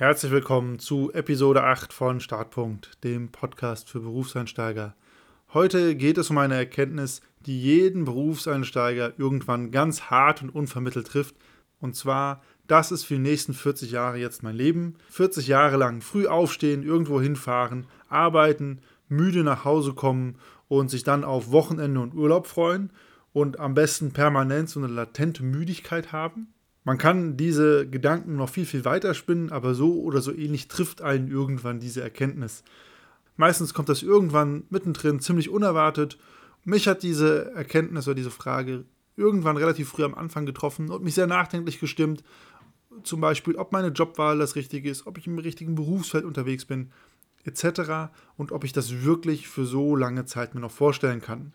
[0.00, 4.94] Herzlich willkommen zu Episode 8 von Startpunkt, dem Podcast für Berufseinsteiger.
[5.52, 11.34] Heute geht es um eine Erkenntnis, die jeden Berufseinsteiger irgendwann ganz hart und unvermittelt trifft.
[11.80, 14.94] Und zwar, das ist für die nächsten 40 Jahre jetzt mein Leben.
[15.10, 18.80] 40 Jahre lang früh aufstehen, irgendwo hinfahren, arbeiten,
[19.10, 20.36] müde nach Hause kommen
[20.68, 22.90] und sich dann auf Wochenende und Urlaub freuen
[23.34, 26.54] und am besten permanent so eine latente Müdigkeit haben.
[26.84, 31.02] Man kann diese Gedanken noch viel, viel weiter spinnen, aber so oder so ähnlich trifft
[31.02, 32.64] einen irgendwann diese Erkenntnis.
[33.36, 36.18] Meistens kommt das irgendwann mittendrin ziemlich unerwartet.
[36.64, 38.84] Mich hat diese Erkenntnis oder diese Frage
[39.16, 42.24] irgendwann relativ früh am Anfang getroffen und mich sehr nachdenklich gestimmt.
[43.02, 46.90] Zum Beispiel, ob meine Jobwahl das Richtige ist, ob ich im richtigen Berufsfeld unterwegs bin,
[47.44, 48.12] etc.
[48.36, 51.52] und ob ich das wirklich für so lange Zeit mir noch vorstellen kann.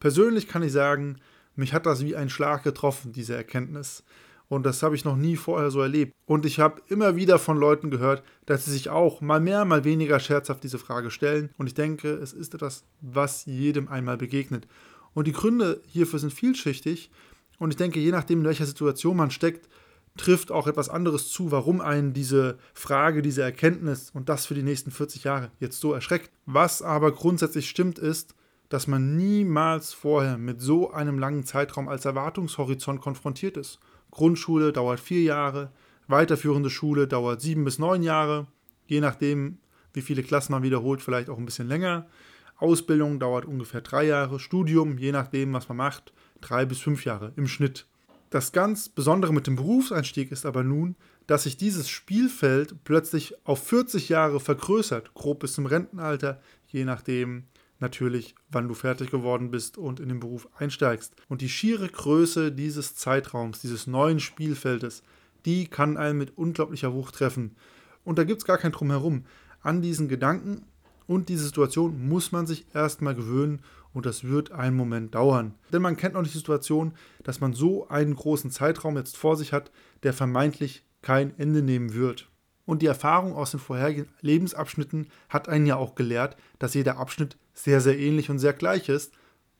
[0.00, 1.18] Persönlich kann ich sagen,
[1.56, 4.04] mich hat das wie ein Schlag getroffen, diese Erkenntnis.
[4.48, 6.12] Und das habe ich noch nie vorher so erlebt.
[6.26, 9.84] Und ich habe immer wieder von Leuten gehört, dass sie sich auch mal mehr, mal
[9.84, 11.50] weniger scherzhaft diese Frage stellen.
[11.56, 14.66] Und ich denke, es ist etwas, was jedem einmal begegnet.
[15.14, 17.10] Und die Gründe hierfür sind vielschichtig.
[17.58, 19.68] Und ich denke, je nachdem, in welcher Situation man steckt,
[20.16, 24.62] trifft auch etwas anderes zu, warum einen diese Frage, diese Erkenntnis und das für die
[24.62, 26.30] nächsten 40 Jahre jetzt so erschreckt.
[26.46, 28.34] Was aber grundsätzlich stimmt, ist,
[28.74, 33.78] dass man niemals vorher mit so einem langen Zeitraum als Erwartungshorizont konfrontiert ist.
[34.10, 35.70] Grundschule dauert vier Jahre,
[36.08, 38.48] weiterführende Schule dauert sieben bis neun Jahre,
[38.86, 39.58] je nachdem,
[39.92, 42.08] wie viele Klassen man wiederholt, vielleicht auch ein bisschen länger.
[42.56, 47.32] Ausbildung dauert ungefähr drei Jahre, Studium, je nachdem, was man macht, drei bis fünf Jahre
[47.36, 47.86] im Schnitt.
[48.30, 50.96] Das ganz Besondere mit dem Berufseinstieg ist aber nun,
[51.28, 57.44] dass sich dieses Spielfeld plötzlich auf 40 Jahre vergrößert, grob bis zum Rentenalter, je nachdem,
[57.84, 61.14] natürlich, wann du fertig geworden bist und in den Beruf einsteigst.
[61.28, 65.02] Und die schiere Größe dieses Zeitraums, dieses neuen Spielfeldes,
[65.44, 67.56] die kann einen mit unglaublicher Wucht treffen.
[68.02, 69.26] Und da gibt es gar kein Drumherum.
[69.60, 70.64] An diesen Gedanken
[71.06, 73.60] und diese Situation muss man sich erstmal gewöhnen
[73.92, 75.54] und das wird einen Moment dauern.
[75.72, 79.36] Denn man kennt noch nicht die Situation, dass man so einen großen Zeitraum jetzt vor
[79.36, 79.70] sich hat,
[80.02, 82.30] der vermeintlich kein Ende nehmen wird.
[82.66, 87.36] Und die Erfahrung aus den vorherigen Lebensabschnitten hat einen ja auch gelehrt, dass jeder Abschnitt
[87.54, 89.12] sehr, sehr ähnlich und sehr gleich ist.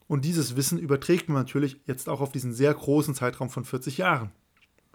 [0.07, 3.99] Und dieses Wissen überträgt man natürlich jetzt auch auf diesen sehr großen Zeitraum von 40
[3.99, 4.33] Jahren.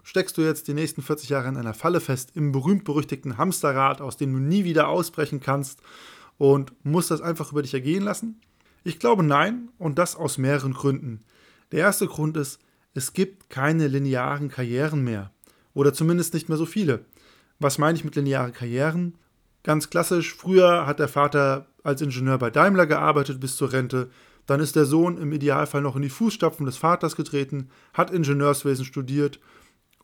[0.02, 4.16] Steckst du jetzt die nächsten 40 Jahre in einer Falle fest, im berühmt-berüchtigten Hamsterrad, aus
[4.16, 5.80] dem du nie wieder ausbrechen kannst
[6.38, 8.40] und musst das einfach über dich ergehen lassen?
[8.82, 11.22] Ich glaube nein und das aus mehreren Gründen.
[11.72, 12.60] Der erste Grund ist,
[12.94, 15.32] es gibt keine linearen Karrieren mehr.
[15.74, 17.04] Oder zumindest nicht mehr so viele.
[17.58, 19.14] Was meine ich mit linearen Karrieren?
[19.62, 24.10] Ganz klassisch, früher hat der Vater als Ingenieur bei Daimler gearbeitet bis zur Rente,
[24.46, 28.84] dann ist der Sohn im Idealfall noch in die Fußstapfen des Vaters getreten, hat Ingenieurswesen
[28.84, 29.38] studiert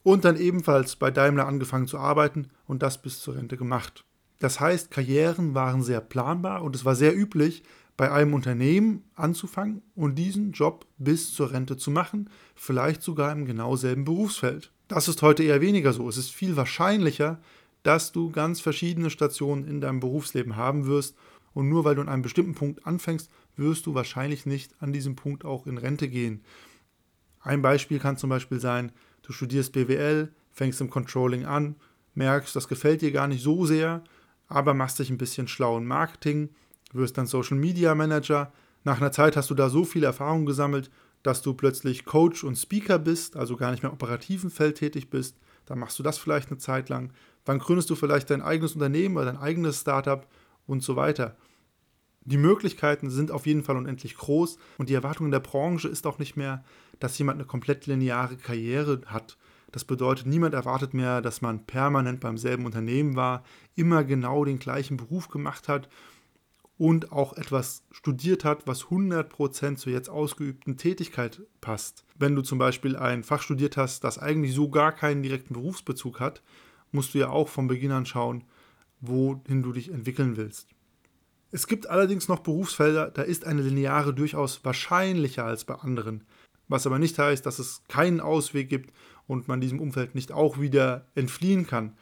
[0.02, 4.04] und dann ebenfalls bei Daimler angefangen zu arbeiten und das bis zur Rente gemacht.
[4.38, 7.64] Das heißt, Karrieren waren sehr planbar und es war sehr üblich,
[7.96, 13.46] bei einem Unternehmen anzufangen und diesen Job bis zur Rente zu machen, vielleicht sogar im
[13.46, 14.70] genau selben Berufsfeld.
[14.86, 16.08] Das ist heute eher weniger so.
[16.08, 17.40] Es ist viel wahrscheinlicher,
[17.86, 21.16] dass du ganz verschiedene Stationen in deinem Berufsleben haben wirst.
[21.54, 25.14] Und nur weil du an einem bestimmten Punkt anfängst, wirst du wahrscheinlich nicht an diesem
[25.14, 26.42] Punkt auch in Rente gehen.
[27.40, 28.90] Ein Beispiel kann zum Beispiel sein,
[29.22, 31.76] du studierst BWL, fängst im Controlling an,
[32.14, 34.02] merkst, das gefällt dir gar nicht so sehr,
[34.48, 36.48] aber machst dich ein bisschen schlau im Marketing,
[36.92, 38.52] wirst dann Social Media Manager.
[38.82, 40.90] Nach einer Zeit hast du da so viel Erfahrung gesammelt,
[41.22, 45.08] dass du plötzlich Coach und Speaker bist, also gar nicht mehr im operativen Feld tätig
[45.08, 45.36] bist,
[45.66, 47.12] dann machst du das vielleicht eine Zeit lang.
[47.44, 50.26] Dann gründest du vielleicht dein eigenes Unternehmen oder dein eigenes Startup
[50.66, 51.36] und so weiter.
[52.24, 56.06] Die Möglichkeiten sind auf jeden Fall unendlich groß und die Erwartung in der Branche ist
[56.06, 56.64] auch nicht mehr,
[56.98, 59.36] dass jemand eine komplett lineare Karriere hat.
[59.70, 63.44] Das bedeutet, niemand erwartet mehr, dass man permanent beim selben Unternehmen war,
[63.74, 65.88] immer genau den gleichen Beruf gemacht hat
[66.78, 72.04] und auch etwas studiert hat, was 100% zur jetzt ausgeübten Tätigkeit passt.
[72.18, 76.20] Wenn du zum Beispiel ein Fach studiert hast, das eigentlich so gar keinen direkten Berufsbezug
[76.20, 76.42] hat,
[76.92, 78.44] musst du ja auch von Beginn an schauen,
[79.00, 80.68] wohin du dich entwickeln willst.
[81.50, 86.24] Es gibt allerdings noch Berufsfelder, da ist eine Lineare durchaus wahrscheinlicher als bei anderen,
[86.68, 88.92] was aber nicht heißt, dass es keinen Ausweg gibt
[89.26, 91.96] und man diesem Umfeld nicht auch wieder entfliehen kann.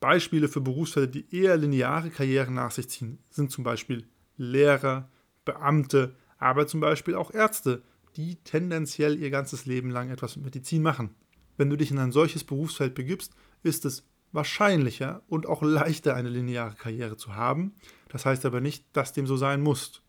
[0.00, 4.06] Beispiele für Berufsfelder, die eher lineare Karrieren nach sich ziehen, sind zum Beispiel
[4.38, 5.10] Lehrer,
[5.44, 7.82] Beamte, aber zum Beispiel auch Ärzte,
[8.16, 11.14] die tendenziell ihr ganzes Leben lang etwas mit Medizin machen.
[11.56, 16.28] Wenn du dich in ein solches Berufsfeld begibst, ist es wahrscheinlicher und auch leichter, eine
[16.28, 17.74] lineare Karriere zu haben.
[18.08, 20.02] Das heißt aber nicht, dass dem so sein muss.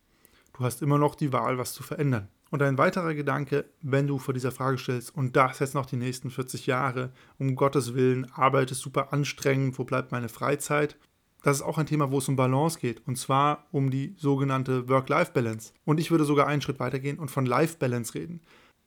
[0.57, 2.27] Du hast immer noch die Wahl, was zu verändern.
[2.51, 5.97] Und ein weiterer Gedanke, wenn du vor dieser Frage stellst, und das jetzt noch die
[5.97, 10.97] nächsten 40 Jahre, um Gottes Willen, Arbeit ist super anstrengend, wo bleibt meine Freizeit?
[11.41, 14.89] Das ist auch ein Thema, wo es um Balance geht, und zwar um die sogenannte
[14.89, 15.73] Work-Life-Balance.
[15.85, 18.41] Und ich würde sogar einen Schritt weitergehen und von Life-Balance reden.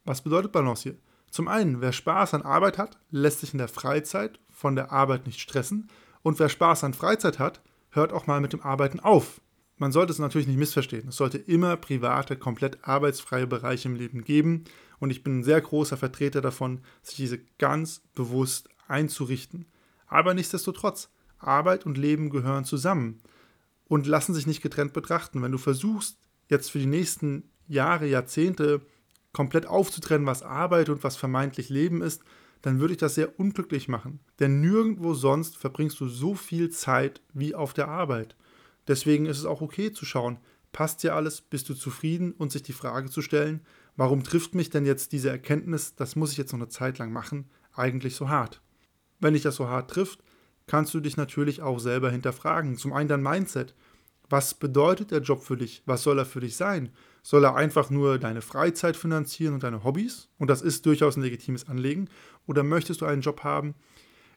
[0.04, 0.98] Was bedeutet Balance hier?
[1.30, 5.24] Zum einen, wer Spaß an Arbeit hat, lässt sich in der Freizeit von der Arbeit
[5.24, 5.88] nicht stressen.
[6.22, 9.40] Und wer Spaß an Freizeit hat, hört auch mal mit dem Arbeiten auf.
[9.78, 11.08] Man sollte es natürlich nicht missverstehen.
[11.08, 14.64] Es sollte immer private, komplett arbeitsfreie Bereiche im Leben geben.
[15.00, 19.64] Und ich bin ein sehr großer Vertreter davon, sich diese ganz bewusst einzurichten.
[20.06, 21.08] Aber nichtsdestotrotz,
[21.42, 23.20] Arbeit und Leben gehören zusammen
[23.86, 25.42] und lassen sich nicht getrennt betrachten.
[25.42, 26.18] Wenn du versuchst,
[26.48, 28.80] jetzt für die nächsten Jahre, Jahrzehnte
[29.32, 32.22] komplett aufzutrennen, was Arbeit und was vermeintlich Leben ist,
[32.60, 34.20] dann würde ich das sehr unglücklich machen.
[34.38, 38.36] Denn nirgendwo sonst verbringst du so viel Zeit wie auf der Arbeit.
[38.88, 40.38] Deswegen ist es auch okay zu schauen,
[40.72, 43.60] passt dir alles, bist du zufrieden und sich die Frage zu stellen,
[43.96, 47.12] warum trifft mich denn jetzt diese Erkenntnis, das muss ich jetzt noch eine Zeit lang
[47.12, 48.60] machen, eigentlich so hart?
[49.20, 50.22] Wenn dich das so hart trifft,
[50.72, 52.78] kannst du dich natürlich auch selber hinterfragen.
[52.78, 53.74] Zum einen dein Mindset.
[54.30, 55.82] Was bedeutet der Job für dich?
[55.84, 56.88] Was soll er für dich sein?
[57.22, 60.30] Soll er einfach nur deine Freizeit finanzieren und deine Hobbys?
[60.38, 62.08] Und das ist durchaus ein legitimes Anliegen.
[62.46, 63.74] Oder möchtest du einen Job haben,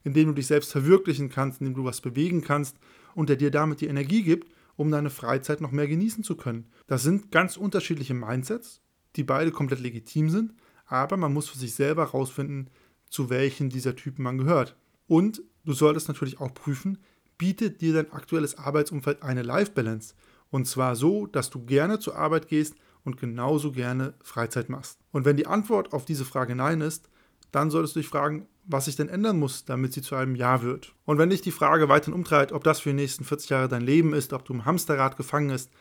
[0.03, 2.75] in dem du dich selbst verwirklichen kannst, in dem du was bewegen kannst
[3.13, 6.67] und der dir damit die Energie gibt, um deine Freizeit noch mehr genießen zu können.
[6.87, 8.81] Das sind ganz unterschiedliche Mindsets,
[9.15, 10.53] die beide komplett legitim sind,
[10.85, 12.67] aber man muss für sich selber herausfinden,
[13.09, 14.75] zu welchen dieser Typen man gehört.
[15.07, 16.97] Und du solltest natürlich auch prüfen,
[17.37, 20.15] bietet dir dein aktuelles Arbeitsumfeld eine Life-Balance?
[20.51, 24.99] Und zwar so, dass du gerne zur Arbeit gehst und genauso gerne Freizeit machst.
[25.11, 27.09] Und wenn die Antwort auf diese Frage Nein ist,
[27.51, 30.61] dann solltest du dich fragen, was sich denn ändern muss, damit sie zu einem Ja
[30.61, 30.93] wird.
[31.05, 33.83] Und wenn dich die Frage weiterhin umtreibt, ob das für die nächsten 40 Jahre dein
[33.83, 35.71] Leben ist, ob du im Hamsterrad gefangen bist,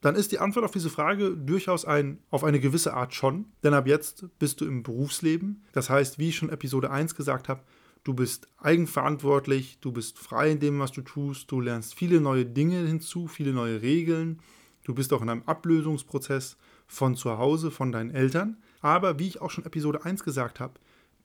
[0.00, 3.46] dann ist die Antwort auf diese Frage durchaus ein, auf eine gewisse Art schon.
[3.62, 5.64] Denn ab jetzt bist du im Berufsleben.
[5.72, 7.62] Das heißt, wie ich schon Episode 1 gesagt habe,
[8.04, 12.46] du bist eigenverantwortlich, du bist frei in dem, was du tust, du lernst viele neue
[12.46, 14.40] Dinge hinzu, viele neue Regeln.
[14.84, 18.58] Du bist auch in einem Ablösungsprozess von zu Hause, von deinen Eltern.
[18.82, 20.74] Aber wie ich auch schon Episode 1 gesagt habe,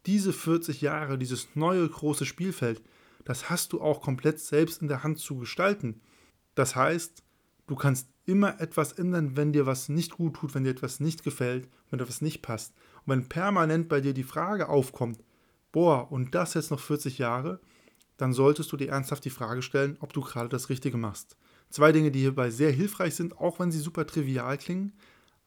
[0.06, 2.82] diese 40 Jahre, dieses neue große Spielfeld,
[3.26, 6.00] das hast du auch komplett selbst in der Hand zu gestalten.
[6.56, 7.22] Das heißt,
[7.68, 11.24] du kannst immer etwas ändern, wenn dir was nicht gut tut, wenn dir etwas nicht
[11.24, 12.74] gefällt, wenn etwas nicht passt.
[13.06, 15.20] Und wenn permanent bei dir die Frage aufkommt,
[15.72, 17.60] boah, und das jetzt noch 40 Jahre,
[18.18, 21.38] dann solltest du dir ernsthaft die Frage stellen, ob du gerade das Richtige machst.
[21.70, 24.94] Zwei Dinge, die hierbei sehr hilfreich sind, auch wenn sie super trivial klingen.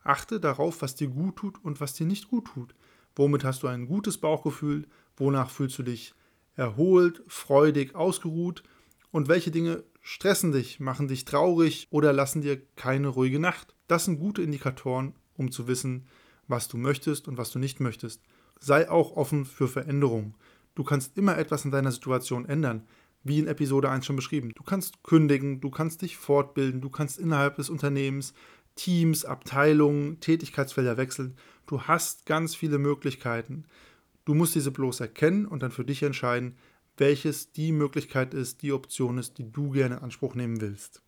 [0.05, 2.75] Achte darauf, was dir gut tut und was dir nicht gut tut.
[3.15, 4.87] Womit hast du ein gutes Bauchgefühl?
[5.17, 6.15] Wonach fühlst du dich
[6.57, 8.63] erholt, freudig, ausgeruht?
[9.11, 13.75] Und welche Dinge stressen dich, machen dich traurig oder lassen dir keine ruhige Nacht?
[13.87, 16.07] Das sind gute Indikatoren, um zu wissen,
[16.49, 18.23] was du möchtest und was du nicht möchtest.
[18.65, 20.35] Sei auch offen für Veränderungen.
[20.77, 22.87] Du kannst immer etwas in deiner Situation ändern,
[23.25, 24.53] wie in Episode 1 schon beschrieben.
[24.55, 28.35] Du kannst kündigen, du kannst dich fortbilden, du kannst innerhalb des Unternehmens
[28.77, 31.37] Teams, Abteilungen, Tätigkeitsfelder wechseln.
[31.67, 33.65] Du hast ganz viele Möglichkeiten.
[34.25, 36.57] Du musst diese bloß erkennen und dann für dich entscheiden,
[36.97, 41.03] welches die Möglichkeit ist, die Option ist, die du gerne in Anspruch nehmen willst.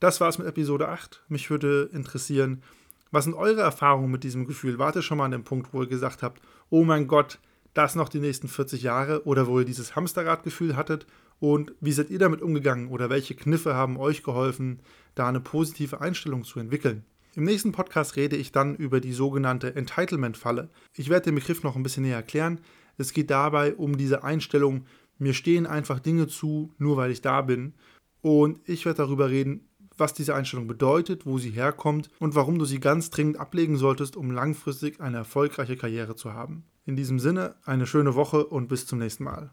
[0.00, 1.22] Das war's mit Episode 8.
[1.28, 2.64] Mich würde interessieren,
[3.10, 4.78] was sind eure Erfahrungen mit diesem Gefühl?
[4.78, 7.38] Wart schon mal an dem Punkt, wo ihr gesagt habt, oh mein Gott,
[7.74, 11.06] das noch die nächsten 40 Jahre oder wo ihr dieses Hamsterradgefühl hattet
[11.40, 14.80] und wie seid ihr damit umgegangen oder welche Kniffe haben euch geholfen,
[15.14, 17.04] da eine positive Einstellung zu entwickeln?
[17.36, 20.70] Im nächsten Podcast rede ich dann über die sogenannte Entitlement-Falle.
[20.94, 22.60] Ich werde den Begriff noch ein bisschen näher erklären.
[22.96, 24.86] Es geht dabei um diese Einstellung,
[25.18, 27.74] mir stehen einfach Dinge zu, nur weil ich da bin.
[28.20, 32.64] Und ich werde darüber reden, was diese Einstellung bedeutet, wo sie herkommt und warum du
[32.64, 36.64] sie ganz dringend ablegen solltest, um langfristig eine erfolgreiche Karriere zu haben.
[36.84, 39.52] In diesem Sinne, eine schöne Woche und bis zum nächsten Mal.